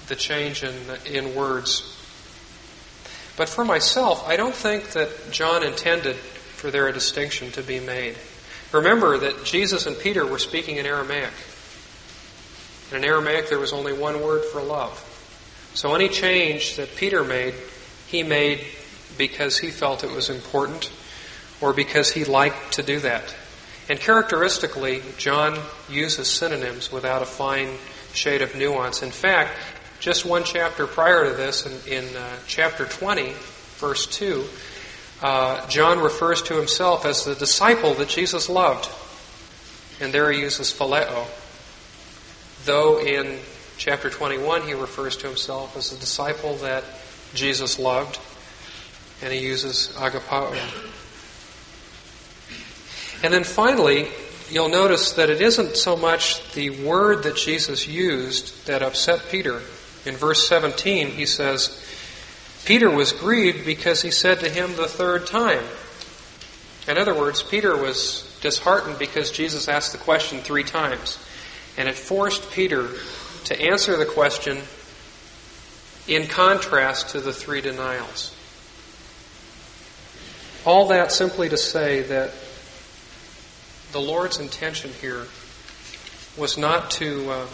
[0.07, 1.93] the change in, in words.
[3.37, 6.17] But for myself, I don't think that John intended
[6.57, 8.16] for there a distinction to be made.
[8.73, 11.33] Remember that Jesus and Peter were speaking in Aramaic.
[12.92, 15.03] And In Aramaic, there was only one word for love.
[15.75, 17.55] So any change that Peter made,
[18.07, 18.64] he made
[19.19, 20.90] because he felt it was important
[21.61, 23.35] or because he liked to do that.
[23.88, 27.69] And characteristically, John uses synonyms without a fine
[28.12, 29.03] shade of nuance.
[29.03, 29.53] In fact,
[30.01, 33.33] just one chapter prior to this, in, in uh, chapter 20,
[33.79, 34.45] verse 2,
[35.22, 38.88] uh, John refers to himself as the disciple that Jesus loved.
[40.00, 41.26] And there he uses phileo.
[42.64, 43.38] Though in
[43.79, 46.85] chapter 21 he refers to himself as the disciple that
[47.35, 48.18] Jesus loved,
[49.22, 50.55] and he uses agapao.
[53.22, 54.09] And then finally,
[54.50, 59.62] you'll notice that it isn't so much the word that Jesus used that upset Peter.
[60.05, 61.83] In verse 17, he says,
[62.66, 65.62] Peter was grieved because he said to him the third time.
[66.88, 71.18] In other words, Peter was disheartened because Jesus asked the question three times.
[71.79, 72.88] And it forced Peter
[73.44, 74.59] to answer the question
[76.09, 78.35] in contrast to the three denials.
[80.64, 82.33] All that simply to say that
[83.92, 85.26] the Lord's intention here
[86.37, 87.46] was not to uh,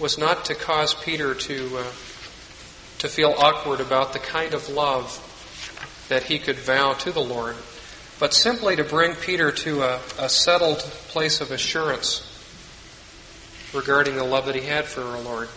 [0.00, 1.84] was not to cause Peter to uh,
[3.00, 5.26] to feel awkward about the kind of love
[6.10, 7.56] that he could vow to the Lord,
[8.18, 12.26] but simply to bring Peter to a, a settled place of assurance
[13.72, 15.48] regarding the love that he had for our Lord.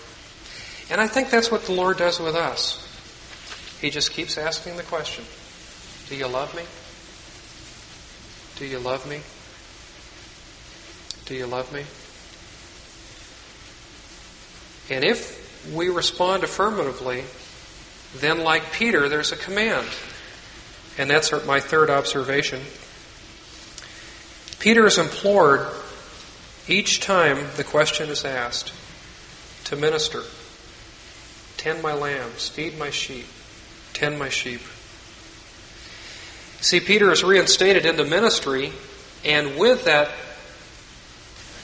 [0.89, 2.79] And I think that's what the Lord does with us.
[3.81, 5.25] He just keeps asking the question
[6.07, 6.63] Do you love me?
[8.55, 9.19] Do you love me?
[11.25, 11.83] Do you love me?
[14.89, 17.23] And if we respond affirmatively,
[18.15, 19.87] then, like Peter, there's a command.
[20.97, 22.61] And that's my third observation.
[24.59, 25.67] Peter is implored
[26.67, 28.71] each time the question is asked
[29.65, 30.21] to minister.
[31.57, 33.25] Tend my lambs, feed my sheep,
[33.93, 34.61] tend my sheep.
[36.61, 38.71] See, Peter is reinstated into ministry,
[39.25, 40.11] and with that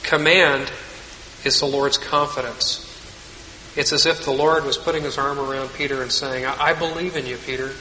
[0.04, 0.72] command
[1.46, 2.89] is the Lord's confidence.
[3.80, 7.16] It's as if the Lord was putting his arm around Peter and saying, I believe
[7.16, 7.72] in you, Peter.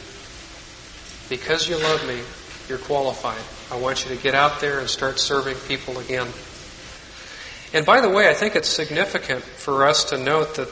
[1.29, 2.21] Because you love me,
[2.69, 3.43] you're qualified.
[3.73, 6.29] I want you to get out there and start serving people again.
[7.75, 10.69] And by the way, I think it's significant for us to note that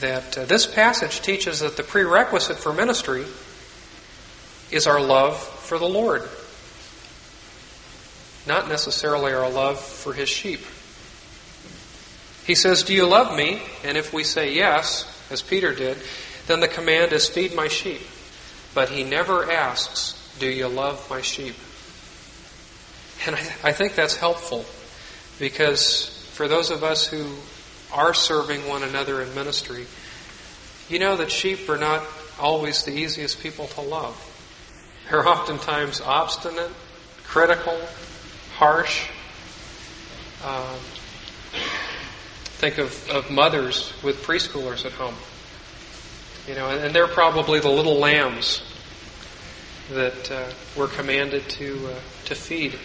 [0.00, 3.24] that uh, this passage teaches that the prerequisite for ministry
[4.72, 6.28] is our love for the Lord,
[8.48, 10.62] not necessarily our love for His sheep.
[12.46, 13.62] He says, Do you love me?
[13.84, 15.96] And if we say yes, as Peter did,
[16.46, 18.02] then the command is feed my sheep.
[18.74, 21.54] But he never asks, Do you love my sheep?
[23.26, 24.64] And I, I think that's helpful
[25.38, 27.36] because for those of us who
[27.92, 29.86] are serving one another in ministry,
[30.88, 32.04] you know that sheep are not
[32.38, 34.20] always the easiest people to love.
[35.08, 36.70] They're oftentimes obstinate,
[37.24, 37.78] critical,
[38.56, 39.08] harsh.
[40.42, 40.76] Uh,
[42.70, 45.14] think of, of mothers with preschoolers at home.
[46.48, 48.62] You know, and, and they're probably the little lambs
[49.90, 52.78] that uh, we're commanded to uh, to feed.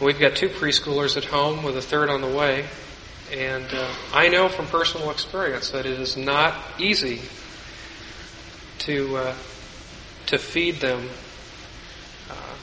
[0.00, 2.66] We've got two preschoolers at home with a third on the way,
[3.32, 7.20] and uh, I know from personal experience that it is not easy
[8.80, 9.34] to uh,
[10.26, 11.08] to feed them
[12.30, 12.54] uh,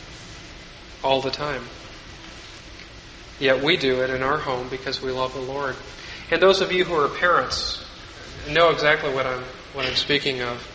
[1.04, 1.64] all the time.
[3.40, 5.76] Yet we do it in our home because we love the Lord.
[6.32, 7.84] And those of you who are parents
[8.50, 9.44] know exactly what I'm
[9.74, 10.72] what I'm speaking of.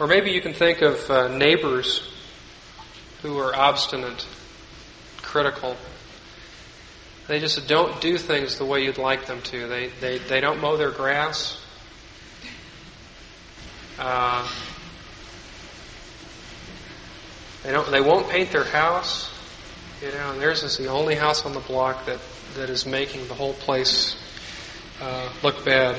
[0.00, 2.08] Or maybe you can think of uh, neighbors
[3.22, 4.26] who are obstinate,
[5.22, 5.76] critical.
[7.28, 9.68] They just don't do things the way you'd like them to.
[9.68, 11.60] They they, they don't mow their grass.
[13.98, 14.48] Uh,
[17.62, 17.90] they don't.
[17.90, 19.30] They won't paint their house.
[20.00, 22.20] You know, and theirs is the only house on the block that,
[22.54, 24.16] that is making the whole place
[25.00, 25.96] uh, look bad.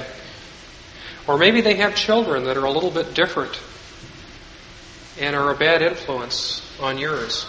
[1.28, 3.60] Or maybe they have children that are a little bit different
[5.20, 7.46] and are a bad influence on yours.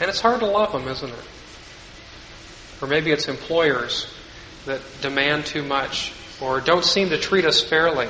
[0.00, 1.24] And it's hard to love them, isn't it?
[2.82, 4.12] Or maybe it's employers
[4.66, 8.08] that demand too much or don't seem to treat us fairly.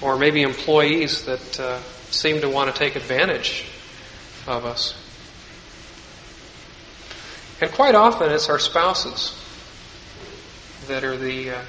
[0.00, 3.66] Or maybe employees that uh, seem to want to take advantage
[4.46, 5.05] of us.
[7.60, 9.34] And quite often it's our spouses
[10.88, 11.62] that are the, uh,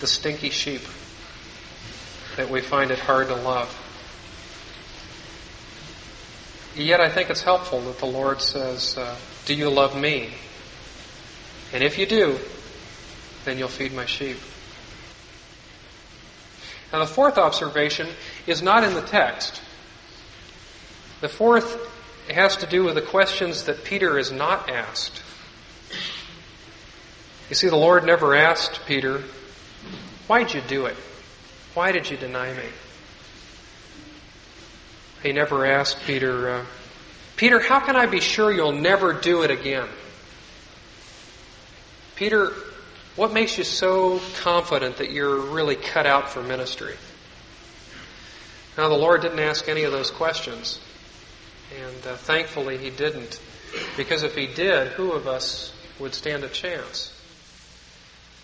[0.00, 0.82] the stinky sheep
[2.36, 3.72] that we find it hard to love.
[6.74, 10.34] Yet I think it's helpful that the Lord says, uh, Do you love me?
[11.72, 12.38] And if you do,
[13.44, 14.36] then you'll feed my sheep.
[16.92, 18.08] Now, the fourth observation
[18.46, 19.60] is not in the text.
[21.20, 21.92] The fourth
[22.28, 25.22] it has to do with the questions that Peter is not asked.
[27.48, 29.22] You see, the Lord never asked Peter,
[30.26, 30.96] Why'd you do it?
[31.74, 32.64] Why did you deny me?
[35.22, 36.64] He never asked Peter, uh,
[37.36, 39.88] Peter, how can I be sure you'll never do it again?
[42.16, 42.52] Peter,
[43.14, 46.94] what makes you so confident that you're really cut out for ministry?
[48.76, 50.80] Now, the Lord didn't ask any of those questions.
[51.74, 53.40] And uh, thankfully he didn't.
[53.96, 57.12] Because if he did, who of us would stand a chance?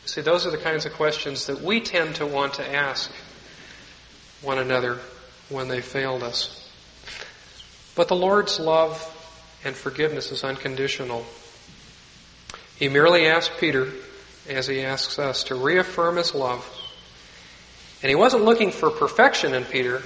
[0.04, 3.10] See, those are the kinds of questions that we tend to want to ask
[4.42, 4.98] one another
[5.48, 6.68] when they failed us.
[7.94, 9.08] But the Lord's love
[9.64, 11.24] and forgiveness is unconditional.
[12.76, 13.92] He merely asked Peter,
[14.48, 16.68] as he asks us, to reaffirm his love.
[18.02, 20.02] And he wasn't looking for perfection in Peter,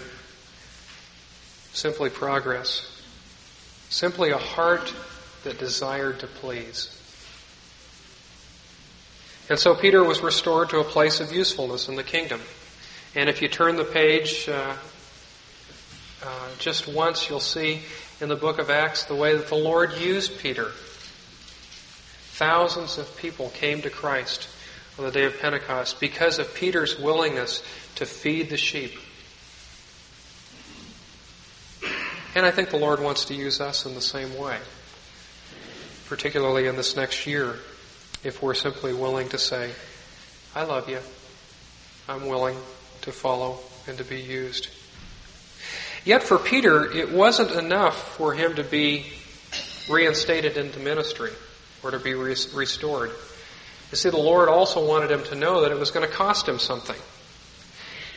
[1.73, 2.96] simply progress.
[3.89, 4.93] Simply a heart
[5.45, 6.93] that desired to please.
[9.49, 12.41] And so Peter was restored to a place of usefulness in the kingdom.
[13.15, 14.75] And if you turn the page uh,
[16.25, 17.81] uh, just once, you'll see
[18.21, 20.73] in the book of Acts the way that the Lord used Peter.
[22.33, 24.49] Thousands of people came to Christ
[24.99, 27.63] on the day of Pentecost because of Peter's willingness
[27.95, 28.99] to feed the sheep.
[32.37, 34.59] And I think the Lord wants to use us in the same way,
[36.07, 37.55] particularly in this next year,
[38.25, 39.71] if we're simply willing to say,
[40.55, 40.99] I love you.
[42.07, 42.59] I'm willing
[43.01, 44.69] to follow and to be used.
[46.05, 49.07] Yet for Peter, it wasn't enough for him to be
[49.89, 51.31] reinstated into ministry
[51.83, 53.13] or to be restored.
[53.93, 56.47] You see, the Lord also wanted him to know that it was going to cost
[56.47, 57.01] him something.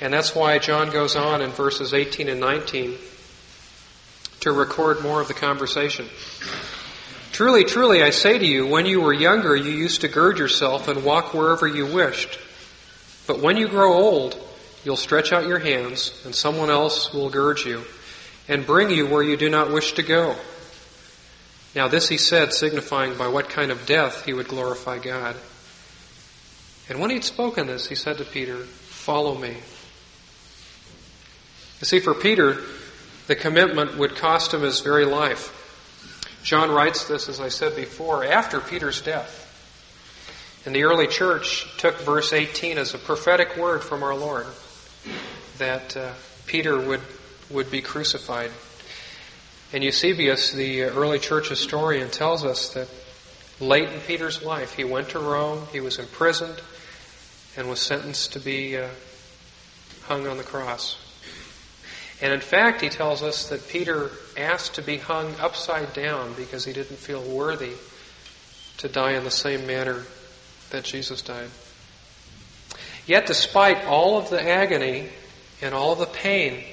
[0.01, 2.97] And that's why John goes on in verses 18 and 19
[4.41, 6.07] to record more of the conversation.
[7.31, 10.87] Truly, truly, I say to you, when you were younger, you used to gird yourself
[10.87, 12.39] and walk wherever you wished.
[13.27, 14.37] But when you grow old,
[14.83, 17.83] you'll stretch out your hands, and someone else will gird you
[18.47, 20.35] and bring you where you do not wish to go.
[21.75, 25.35] Now, this he said, signifying by what kind of death he would glorify God.
[26.89, 29.55] And when he'd spoken this, he said to Peter, Follow me.
[31.79, 32.57] You see, for Peter,
[33.29, 35.55] the commitment would cost him his very life.
[36.41, 39.45] John writes this, as I said before, after Peter's death.
[40.65, 44.47] And the early church took verse 18 as a prophetic word from our Lord
[45.59, 46.13] that uh,
[46.47, 47.01] Peter would,
[47.51, 48.49] would be crucified.
[49.71, 52.89] And Eusebius, the early church historian, tells us that
[53.59, 56.63] late in Peter's life, he went to Rome, he was imprisoned,
[57.55, 58.87] and was sentenced to be uh,
[60.05, 60.97] hung on the cross.
[62.21, 66.65] And in fact, he tells us that Peter asked to be hung upside down because
[66.65, 67.73] he didn't feel worthy
[68.77, 70.03] to die in the same manner
[70.71, 71.49] that Jesus died.
[73.05, 75.09] Yet, despite all of the agony
[75.61, 76.63] and all of the pain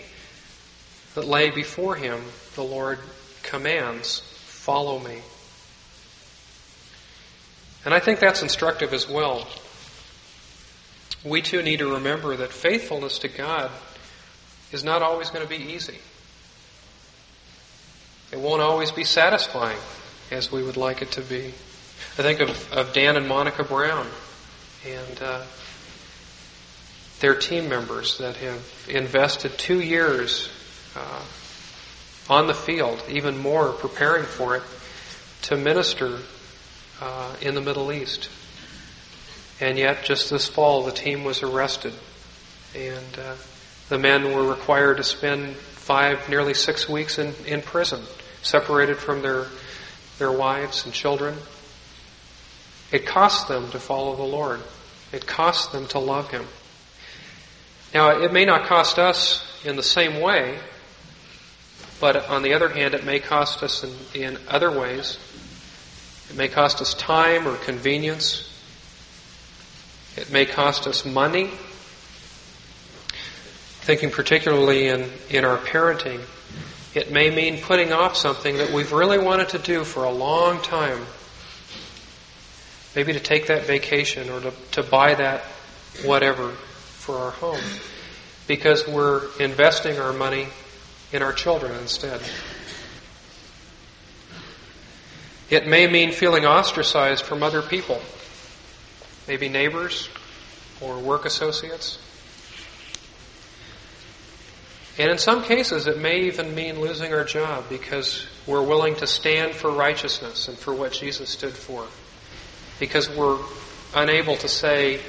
[1.14, 2.20] that lay before him,
[2.56, 2.98] the Lord
[3.42, 4.22] commands,
[4.66, 5.20] Follow me.
[7.84, 9.46] And I think that's instructive as well.
[11.24, 13.70] We too need to remember that faithfulness to God
[14.76, 15.96] is not always going to be easy.
[18.30, 19.78] It won't always be satisfying
[20.30, 21.46] as we would like it to be.
[22.18, 24.06] I think of, of Dan and Monica Brown
[24.86, 25.42] and uh,
[27.20, 30.50] their team members that have invested two years
[30.94, 31.22] uh,
[32.28, 34.62] on the field, even more preparing for it,
[35.42, 36.18] to minister
[37.00, 38.28] uh, in the Middle East.
[39.58, 41.94] And yet, just this fall, the team was arrested,
[42.74, 43.36] and uh,
[43.88, 48.02] the men were required to spend five, nearly six weeks in, in prison,
[48.42, 49.46] separated from their
[50.18, 51.36] their wives and children.
[52.90, 54.60] It cost them to follow the Lord.
[55.12, 56.44] It cost them to love Him.
[57.92, 60.58] Now, it may not cost us in the same way,
[62.00, 63.84] but on the other hand, it may cost us
[64.14, 65.18] in, in other ways.
[66.30, 68.52] It may cost us time or convenience.
[70.16, 71.50] It may cost us money.
[73.86, 76.20] Thinking particularly in, in our parenting,
[76.92, 80.60] it may mean putting off something that we've really wanted to do for a long
[80.60, 81.06] time.
[82.96, 85.42] Maybe to take that vacation or to, to buy that
[86.04, 87.62] whatever for our home.
[88.48, 90.48] Because we're investing our money
[91.12, 92.20] in our children instead.
[95.48, 98.02] It may mean feeling ostracized from other people,
[99.28, 100.08] maybe neighbors
[100.80, 102.00] or work associates.
[104.98, 109.06] And in some cases, it may even mean losing our job because we're willing to
[109.06, 111.86] stand for righteousness and for what Jesus stood for.
[112.80, 113.38] Because we're
[113.94, 115.00] unable to say,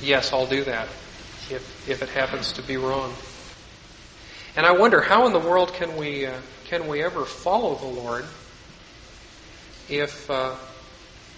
[0.00, 0.86] yes, I'll do that
[1.50, 3.12] if, if it happens to be wrong.
[4.56, 7.86] And I wonder how in the world can we uh, can we ever follow the
[7.86, 8.24] Lord
[9.88, 10.54] if uh,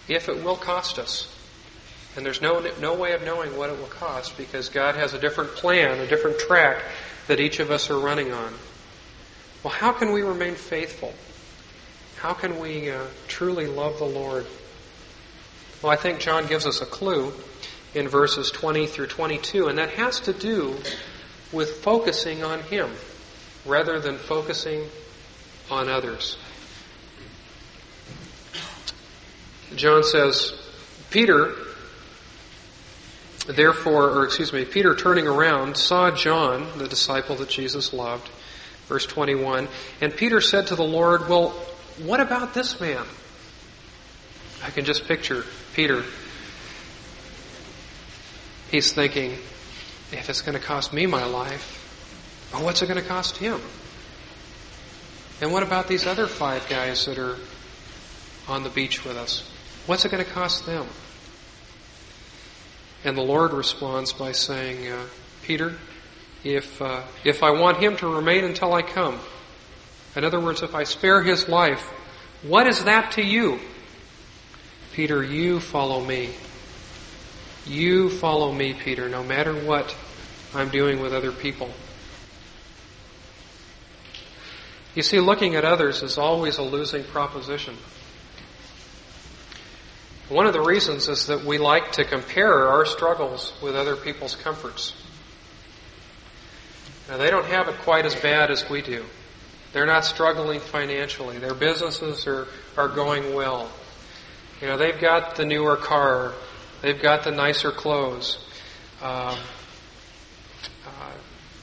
[0.07, 1.33] if it will cost us?
[2.15, 5.19] And there's no no way of knowing what it will cost because God has a
[5.19, 6.83] different plan, a different track
[7.27, 8.55] that each of us are running on.
[9.63, 11.13] Well, how can we remain faithful?
[12.19, 14.47] How can we uh, truly love the Lord?
[15.83, 17.33] Well, I think John gives us a clue
[17.95, 20.77] in verses 20 through 22, and that has to do
[21.53, 22.91] with focusing on Him
[23.65, 24.89] rather than focusing
[25.71, 26.37] on others.
[29.75, 30.55] John says,
[31.11, 31.55] Peter,
[33.47, 38.29] therefore, or excuse me, Peter turning around saw John, the disciple that Jesus loved.
[38.87, 39.69] Verse 21.
[40.01, 41.51] And Peter said to the Lord, Well,
[41.99, 43.05] what about this man?
[44.63, 45.45] I can just picture
[45.75, 46.05] Peter.
[48.71, 49.33] He's thinking,
[50.13, 51.83] if it's going to cost me my life,
[52.53, 53.61] well, what's it going to cost him?
[55.41, 57.37] And what about these other five guys that are
[58.49, 59.49] on the beach with us?
[59.87, 60.87] What's it going to cost them?
[63.07, 65.01] And the Lord responds by saying, uh,
[65.45, 65.77] Peter,
[66.43, 69.21] if, uh, if I want him to remain until I come,
[70.17, 71.89] in other words, if I spare his life,
[72.43, 73.61] what is that to you?
[74.93, 76.31] Peter, you follow me.
[77.65, 79.97] You follow me, Peter, no matter what
[80.53, 81.71] I'm doing with other people.
[84.97, 87.77] You see, looking at others is always a losing proposition.
[90.29, 94.35] One of the reasons is that we like to compare our struggles with other people's
[94.35, 94.93] comforts.
[97.09, 99.05] Now, they don't have it quite as bad as we do.
[99.73, 101.39] They're not struggling financially.
[101.39, 103.71] Their businesses are, are going well.
[104.61, 106.33] You know, they've got the newer car.
[106.83, 108.39] They've got the nicer clothes.
[109.01, 109.39] Um,
[110.87, 111.13] uh,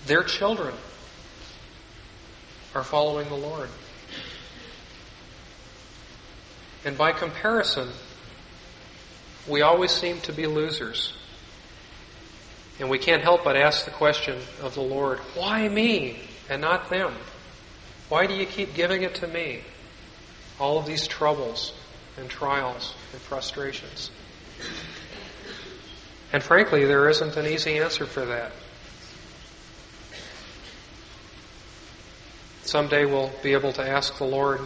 [0.05, 0.73] their children
[2.73, 3.69] are following the Lord.
[6.85, 7.89] And by comparison,
[9.47, 11.13] we always seem to be losers.
[12.79, 16.19] And we can't help but ask the question of the Lord, why me
[16.49, 17.13] and not them?
[18.09, 19.61] Why do you keep giving it to me?
[20.59, 21.73] All of these troubles
[22.17, 24.11] and trials and frustrations.
[26.31, 28.51] And frankly, there isn't an easy answer for that.
[32.63, 34.61] Someday we'll be able to ask the Lord,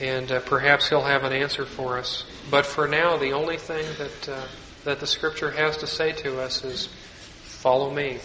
[0.00, 2.24] and uh, perhaps He'll have an answer for us.
[2.50, 4.46] But for now, the only thing that uh,
[4.84, 6.88] that the Scripture has to say to us is,
[7.42, 8.18] "Follow me.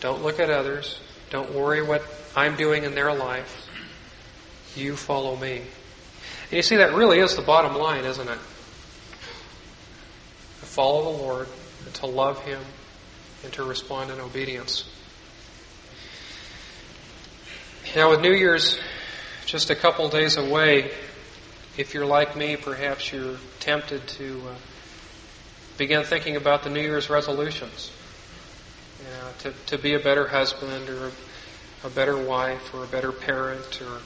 [0.00, 1.00] Don't look at others.
[1.30, 2.02] Don't worry what
[2.36, 3.68] I'm doing in their life.
[4.76, 8.38] You follow me." And you see, that really is the bottom line, isn't it?
[10.60, 11.48] To follow the Lord,
[11.84, 12.60] and to love Him,
[13.44, 14.84] and to respond in obedience.
[17.96, 18.78] Now, with New Year's
[19.50, 20.92] just a couple days away,
[21.76, 24.54] if you're like me, perhaps you're tempted to uh,
[25.76, 27.90] begin thinking about the New Year's resolutions.
[29.00, 31.10] You know, to, to be a better husband or
[31.82, 34.00] a, better wife or a better parent or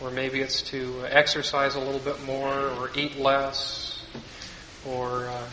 [0.00, 4.04] or maybe it's to exercise a little bit more or eat less
[4.86, 5.46] or uh,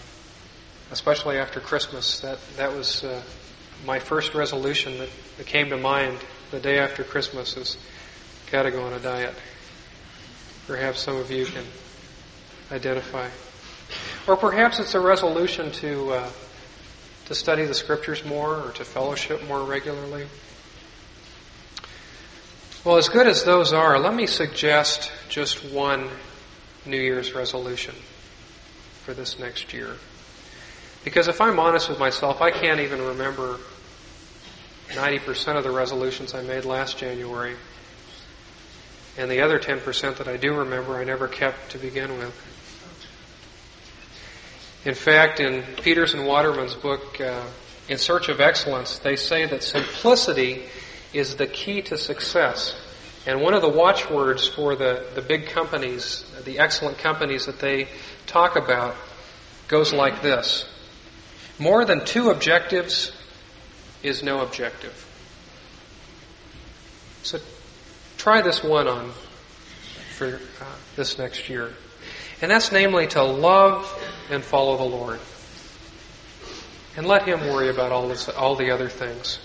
[0.91, 3.24] especially after Christmas that that was uh,
[3.88, 6.18] my first resolution that, that came to mind
[6.51, 7.78] the day after Christmas is
[8.52, 9.34] got to go on a diet.
[10.68, 11.64] Perhaps some of you can
[12.72, 13.30] identify.
[14.28, 16.30] Or perhaps it's a resolution to, uh,
[17.26, 20.28] to study the scriptures more or to fellowship more regularly.
[22.84, 26.10] Well, as good as those are, let me suggest just one
[26.86, 27.93] New Year's resolution
[29.04, 29.95] for this next year.
[31.04, 33.60] Because if I'm honest with myself, I can't even remember
[34.89, 37.56] 90% of the resolutions I made last January.
[39.20, 42.34] And the other 10% that I do remember, I never kept to begin with.
[44.86, 47.44] In fact, in Peters and Waterman's book, uh,
[47.90, 50.64] In Search of Excellence, they say that simplicity
[51.12, 52.80] is the key to success.
[53.26, 57.90] And one of the watchwords for the, the big companies, the excellent companies that they
[58.26, 58.96] talk about,
[59.68, 60.66] goes like this
[61.60, 63.12] More than two objectives
[64.02, 65.06] is no objective.
[67.24, 67.40] So
[68.20, 69.12] try this one on
[70.16, 70.66] for uh,
[70.98, 71.74] this next year.
[72.42, 73.88] And that's namely to love
[74.30, 75.20] and follow the Lord.
[76.98, 79.40] And let Him worry about all, this, all the other things.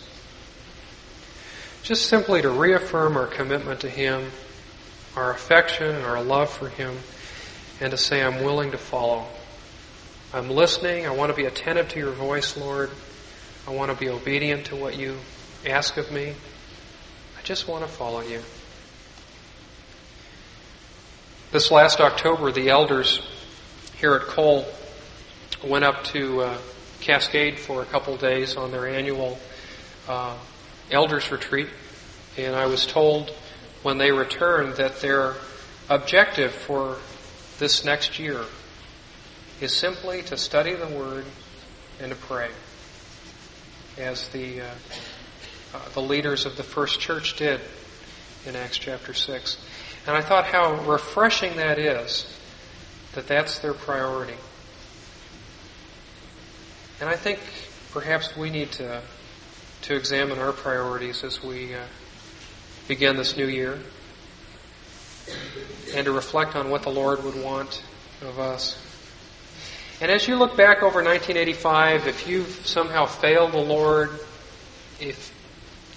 [1.84, 4.30] Just simply to reaffirm our commitment to Him,
[5.16, 6.96] our affection and our love for Him,
[7.80, 9.26] and to say, I'm willing to follow.
[10.32, 11.06] I'm listening.
[11.06, 12.90] I want to be attentive to your voice, Lord.
[13.68, 15.16] I want to be obedient to what you
[15.64, 16.34] ask of me.
[17.38, 18.40] I just want to follow you.
[21.54, 23.24] This last October, the elders
[24.00, 24.66] here at Cole
[25.62, 26.58] went up to uh,
[27.00, 29.38] Cascade for a couple days on their annual
[30.08, 30.36] uh,
[30.90, 31.68] elders retreat,
[32.36, 33.30] and I was told
[33.84, 35.36] when they returned that their
[35.88, 36.96] objective for
[37.60, 38.40] this next year
[39.60, 41.24] is simply to study the Word
[42.00, 42.48] and to pray
[43.96, 44.64] as the, uh,
[45.72, 47.60] uh, the leaders of the first church did
[48.44, 49.56] in Acts chapter 6.
[50.06, 52.26] And I thought how refreshing that is
[53.14, 54.36] that that's their priority.
[57.00, 57.38] And I think
[57.90, 59.00] perhaps we need to,
[59.82, 61.80] to examine our priorities as we uh,
[62.86, 63.78] begin this new year
[65.94, 67.82] and to reflect on what the Lord would want
[68.20, 68.78] of us.
[70.00, 74.10] And as you look back over 1985, if you've somehow failed the Lord,
[75.00, 75.32] if,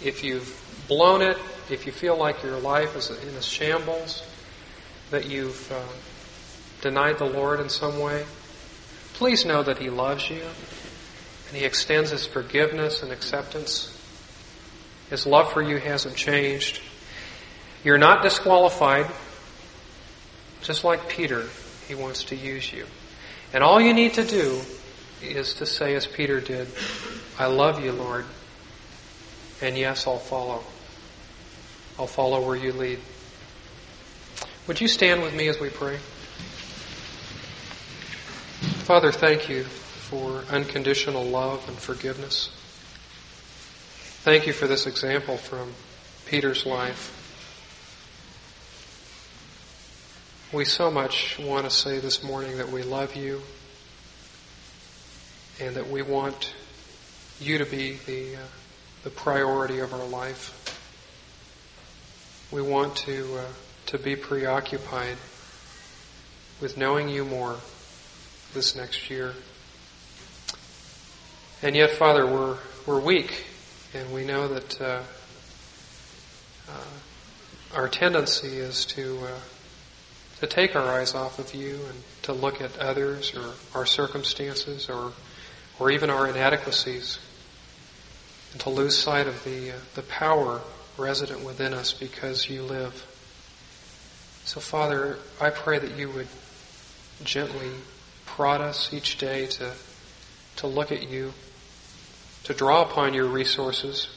[0.04, 1.38] if you've blown it,
[1.70, 4.24] if you feel like your life is in a shambles,
[5.12, 5.82] that you've uh,
[6.82, 8.26] denied the Lord in some way,
[9.14, 10.42] please know that He loves you
[11.48, 13.94] and He extends His forgiveness and acceptance.
[15.10, 16.82] His love for you hasn't changed.
[17.84, 19.08] You're not disqualified.
[20.62, 21.46] Just like Peter,
[21.88, 22.86] He wants to use you.
[23.54, 24.60] And all you need to do
[25.22, 26.68] is to say, as Peter did,
[27.40, 28.26] I love you, Lord.
[29.62, 30.64] And yes, I'll follow.
[32.00, 33.00] I'll follow where you lead.
[34.68, 35.98] Would you stand with me as we pray?
[38.86, 42.50] Father, thank you for unconditional love and forgiveness.
[44.24, 45.74] Thank you for this example from
[46.26, 47.14] Peter's life.
[50.54, 53.42] We so much want to say this morning that we love you
[55.60, 56.54] and that we want
[57.40, 58.40] you to be the, uh,
[59.04, 60.67] the priority of our life.
[62.50, 63.46] We want to uh,
[63.88, 65.18] to be preoccupied
[66.62, 67.58] with knowing you more
[68.54, 69.34] this next year.
[71.62, 73.48] And yet, Father, we're, we're weak,
[73.94, 75.02] and we know that uh,
[76.70, 79.40] uh, our tendency is to uh,
[80.40, 84.90] to take our eyes off of you and to look at others or our circumstances
[84.90, 85.12] or
[85.80, 87.20] or even our inadequacies,
[88.54, 90.62] and to lose sight of the uh, the power
[90.98, 92.94] resident within us because you live.
[94.46, 96.28] So, Father, I pray that you would
[97.24, 97.72] gently
[98.26, 99.74] prod us each day to
[100.58, 101.34] to look at you
[102.44, 104.08] to draw upon your resources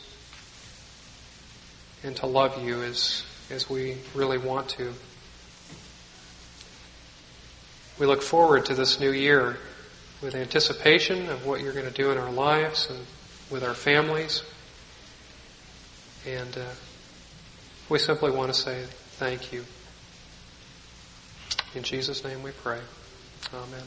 [2.03, 4.93] and to love you as, as we really want to.
[7.99, 9.59] We look forward to this new year
[10.23, 13.01] with anticipation of what you're going to do in our lives and
[13.51, 14.43] with our families.
[16.27, 16.65] And uh,
[17.89, 18.85] we simply want to say
[19.19, 19.65] thank you.
[21.75, 22.81] In Jesus' name we pray.
[23.55, 23.85] Amen.